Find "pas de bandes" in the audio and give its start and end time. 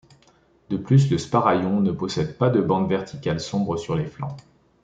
2.35-2.89